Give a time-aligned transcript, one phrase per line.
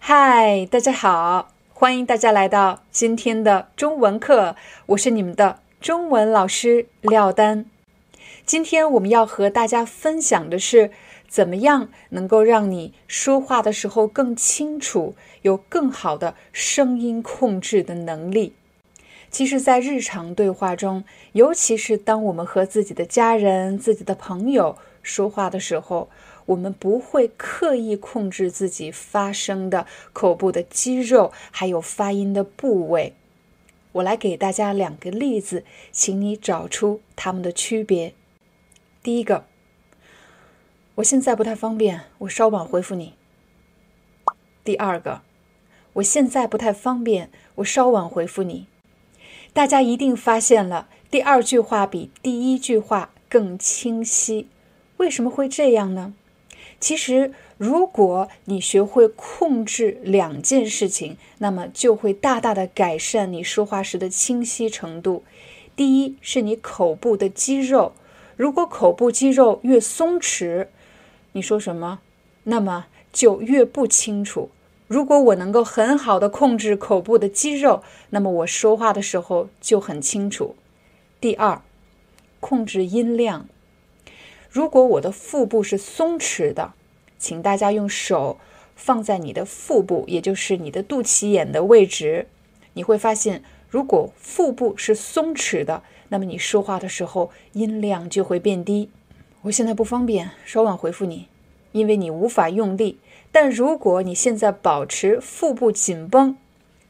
[0.00, 4.56] 嗨，大家好，欢迎大家来到今天的中文课，
[4.86, 7.66] 我是你们的中文老师廖丹。
[8.46, 10.90] 今天我们要和大家分享的是，
[11.28, 18.54] 怎么样能够让你说话的时候更清楚，有更好的声音控制的能力。
[19.30, 26.08] 其实，在日常对话中，尤其是当我们和自己的家人、自己的朋友说话的时候，
[26.46, 33.14] 我们不会刻意控制自己发声的口部的肌肉，还有发音的部位。
[33.92, 38.14] 我来给大家两个例子，请你找出它们的区别。
[39.02, 39.44] 第一个，
[40.96, 43.14] 我现在不太方便，我稍晚回复你。
[44.62, 45.22] 第二个，
[45.94, 48.66] 我现在不太方便，我稍晚回复你。
[49.54, 54.48] 大家一定发现了，第二句话比第一句话更清晰。
[54.98, 56.14] 为什么会这样呢？
[56.80, 65.24] 其实，如果你学会控制两件事情，那么就会大大的改善你说话时的清晰程度。
[65.74, 67.94] 第一，是你口部的肌肉，
[68.36, 70.68] 如果口部肌肉越松弛，
[71.32, 71.98] 你说什么，
[72.44, 74.50] 那么就越不清楚。
[74.86, 80.54] 如果我能够很好的控制口部的肌肉，那么我说话的时候就很清楚。
[81.20, 81.60] 第二，
[82.38, 83.48] 控制音量。
[84.50, 86.72] 如果我的腹部是松弛的，
[87.18, 88.38] 请大家用手
[88.74, 92.26] 放在你的腹部，也就是你的肚脐眼的位置，
[92.72, 98.90] 你会发现，如果腹部是松弛的，那么你说话的时候音量就会变低。
[99.42, 101.28] 我现在不方便，稍晚回复你，
[101.72, 102.98] 因为你无法用力。
[103.30, 106.36] 但如果你现在保持腹部紧绷，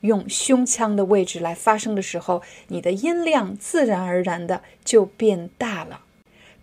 [0.00, 6.00] 用胸腔的位置来发声的时候，你的音量自然而然的就变大了。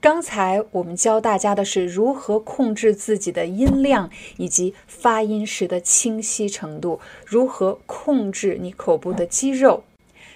[0.04, 9.86] 刚才我们教大家的是如何控制自己的音量以及发音时的清晰程度，如何控制你口部的肌肉。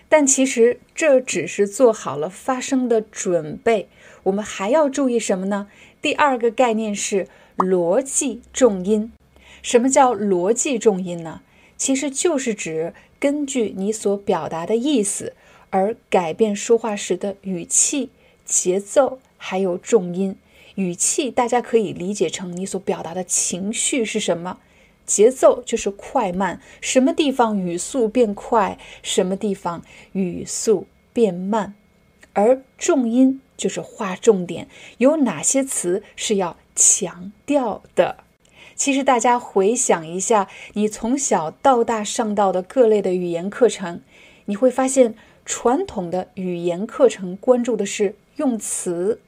[0.08, 3.90] 但其实这只是做好了发声的准备，
[4.24, 5.68] 我们还要注意什么呢？
[6.02, 9.12] 第二个概念是逻辑重音。
[9.62, 11.42] 什么叫逻辑重音呢？
[11.76, 15.34] 其实就是指根据你所表达的意思
[15.72, 18.10] 而改变说话时的语气、
[18.48, 19.20] 节奏。
[19.40, 20.36] 还有重音、
[20.74, 24.58] 语气，大家可以理解成你所表达的情绪是什么。
[25.06, 31.76] 节奏就是快慢，什么地方语速变快，什么地方语速变慢。
[32.34, 38.18] 而重音就是划重点，有哪些词是要强调的。
[38.76, 44.02] 其实大家回想一下，你从小到大上到的各类的语言课程，
[44.46, 45.14] 你会发现，
[45.46, 49.20] 传统的语言课程关注的是用词。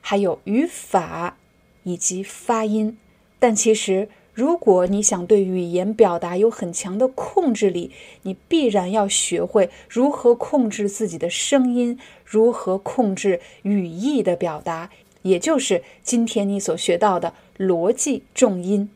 [0.00, 1.36] 还有语法
[1.82, 2.96] 以及发音，
[3.40, 7.90] 但其实，如果你想对语言表达有很强的控制力，
[8.22, 14.90] 你必然要学会如何控制自己的声音，如何控制语义的表达，
[15.22, 18.88] 也就是今天你所学到的逻辑重音。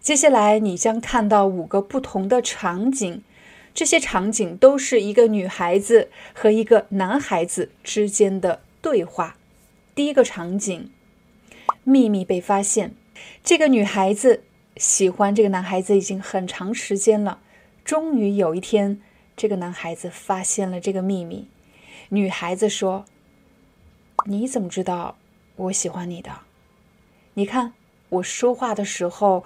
[0.00, 3.22] 接下来，你将看到五个不同的场景，
[3.76, 9.36] 这些场景都是一个女孩子和一个男孩子之间的对话。
[9.94, 10.90] 第一个场景，
[11.84, 12.94] 秘密被发现。
[13.44, 14.44] 这个女孩子
[14.78, 17.40] 喜欢这个男孩子已经很长时间了。
[17.84, 19.02] 终于有一天，
[19.36, 21.46] 这个男孩子发现了这个秘密。
[22.08, 23.04] 女孩子说
[24.24, 25.18] ：“你怎么知道
[25.56, 26.30] 我喜欢你的？
[27.34, 27.74] 你看
[28.08, 29.44] 我说话的时候，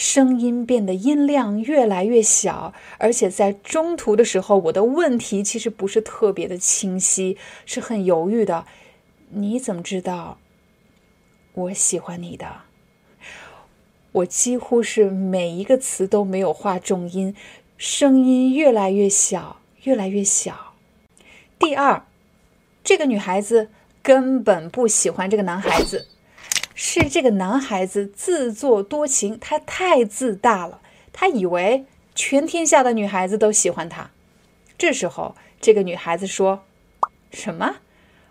[0.00, 7.36] 声音变得音量越来越小，而且在中途的时候，我的问题其实不是特别的清晰，
[7.66, 8.64] 是很犹豫的。”
[9.28, 10.38] 你怎么知道
[11.52, 12.62] 我喜欢你的？
[14.12, 17.36] 我几乎是每一个词都没有画重音，
[17.76, 20.72] 声音越来越小，越来越小。
[21.58, 22.06] 第二，
[22.82, 23.68] 这个女孩子
[24.02, 26.06] 根本不喜欢这个男孩子，
[26.82, 30.80] 是这个男孩子自作多情，他太自大了，
[31.12, 31.84] 他以为
[32.14, 34.10] 全天下的女孩子都喜欢他。
[34.78, 36.64] 这时候，这个女孩子说
[37.30, 37.80] ：“什么？”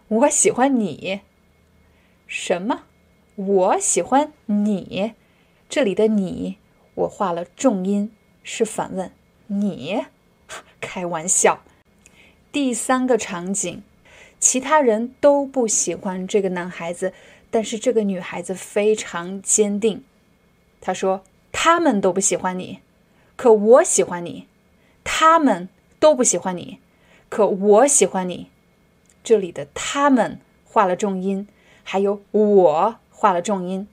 [0.09, 1.21] 我喜欢你，
[2.25, 2.85] 什么？
[3.35, 5.13] 我喜欢你，
[5.69, 6.57] 这里的你，
[6.95, 8.11] 我画了重音，
[8.41, 9.11] 是反问
[9.45, 10.05] 你。
[10.81, 11.61] 开玩笑。
[12.51, 13.83] 第三个场景，
[14.39, 17.13] 其他人都不喜欢这个男孩子，
[17.51, 20.03] 但是这个女孩子非常坚定。
[20.81, 22.79] 她说：“他们都不喜欢你，
[23.35, 24.47] 可我喜欢你。
[25.03, 25.69] 他们
[25.99, 26.79] 都不喜欢你，
[27.29, 28.49] 可我喜欢你。”
[29.23, 31.47] 这里的“他们”画了重音，
[31.83, 33.87] 还有“我”画了重音。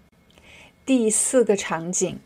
[0.85, 2.21] 第四个场景，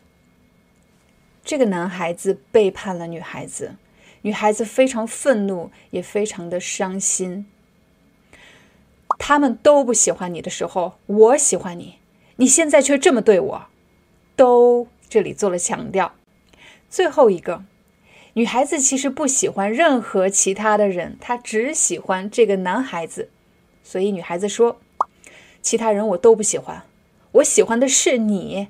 [1.43, 3.75] 这个男孩子背叛了女孩子，
[4.21, 7.47] 女孩子非常愤怒，也非常的伤心。
[9.23, 11.99] 他们都不喜欢你的时候，我喜欢你，
[12.37, 13.67] 你现在却这么对我。
[14.35, 16.15] 都这里做了强调。
[16.89, 17.63] 最后一个，
[18.33, 23.29] 女孩子其实不喜欢任何其他的人，她只喜欢这个男孩子。
[23.83, 24.81] 所以女孩子说
[25.61, 26.81] ：“其他人我都不喜欢，
[27.33, 28.69] 我喜欢的是你，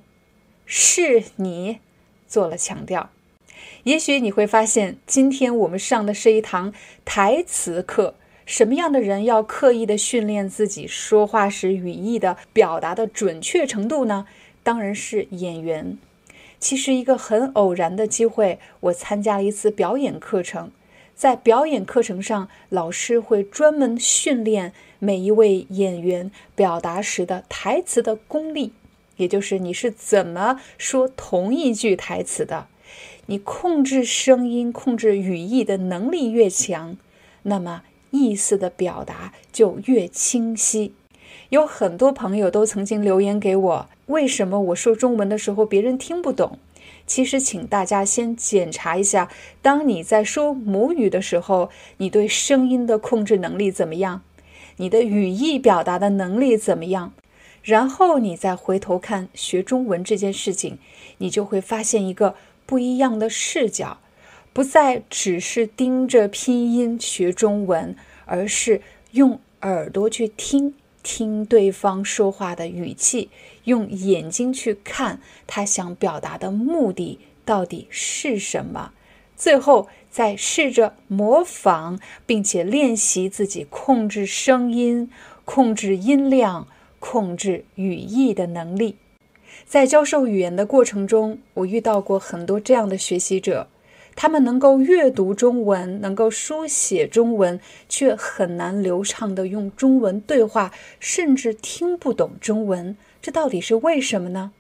[0.65, 1.79] 是你。”
[2.27, 3.09] 做了强调。
[3.83, 6.73] 也许你会发现，今天我们上的是一堂
[7.05, 8.15] 台词课。
[8.45, 14.25] 什么样的人要刻意的训练自己说话时语义的表达的准确程度呢？
[14.63, 15.97] 当然是演员。
[16.59, 20.71] 其实一个很偶然的机会，我参加了一次表演课程。
[21.15, 28.73] 在表演课程上，老师会专门训练每一位演员表达时的台词的功力，
[29.17, 32.67] 也就是你是怎么说同一句台词的。
[33.27, 36.97] 你控制声音、控制语义的能力越强，
[37.43, 40.93] 那么意思的表达就越清晰。
[41.49, 46.59] 有很多朋友都曾经留言给我，为什么我说中文的时候别人听不懂？
[47.07, 49.29] 其实，请大家先检查一下，
[49.61, 54.21] 当你在说母语的时候，你对声音的控制能力怎么样？
[54.77, 57.11] 你的语义表达的能力怎么样？
[57.63, 60.77] 然后你再回头看学中文这件事情，
[61.17, 62.35] 你就会发现一个
[62.65, 63.97] 不一样的视角，
[64.53, 67.95] 不再只是盯着拼音学中文，
[68.25, 68.81] 而是
[69.11, 70.73] 用耳朵去听。
[71.03, 73.31] 听对方说话的语气，
[73.63, 78.93] 用眼睛去看他想表达的目的到底是什么，
[79.35, 85.09] 最后再试着模仿，并且练习自己控制声音、
[85.43, 86.67] 控制音量、
[86.99, 88.97] 控制语义的能力。
[89.65, 93.67] 在教授语言的过程中，我遇到过很多这样的学习者。
[94.15, 97.59] 他们能够阅读中文，能够书写中文，
[97.89, 102.95] 却很难流畅地用中文对话，甚至听不懂中文。
[103.21, 104.51] 这到底是为什么呢？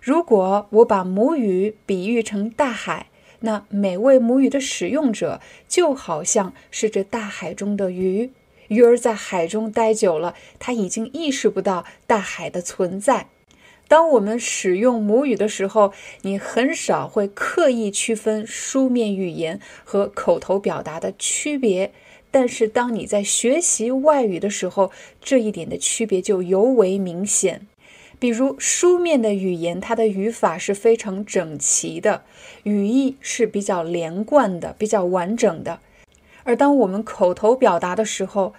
[0.00, 3.08] 如果我把母语比喻成大海，
[3.40, 8.30] 那每位母语的使用者就好像是这大海中的鱼。
[8.68, 13.28] 鱼儿在海中待久了，它已经意识不到大海的存在。
[13.88, 21.92] 当我们使用母语的时候，你很少会刻意区分书面语言和口头表达的区别。
[22.30, 24.92] 但是，当你在学习外语的时候，
[25.22, 27.66] 这一点的区别就尤为明显。
[28.18, 32.24] 比如，书面的语言，它的语法是非常整齐的，
[32.64, 35.80] 语义是比较连贯的、比较完整的。
[36.44, 38.52] 而当我们口头表达的时候，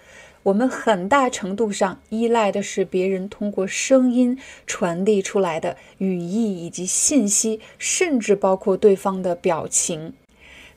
[0.43, 10.13] 我们很大程度上依赖的是别人通过声音传递出来的语义以及信息，甚至包括对方的表情。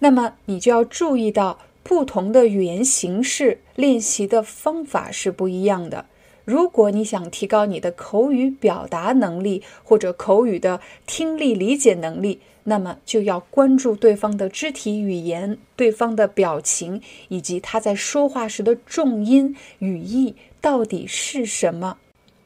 [0.01, 6.07] 那么你就要注意到，不同的语言形式练习的方法是不一样的。
[6.45, 21.99] 如果你想提高你的口语表达能力或者口语的听力理解能力，那么就要关注对方的肢体语言、对方的表情，以及他在说话时的重音、语义到底是什么。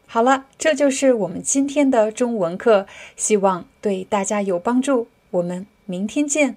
[0.06, 2.86] 好了，这就是我们今天的中文课，
[3.16, 5.08] 希望对大家有帮助。
[5.30, 6.56] 我们明天见。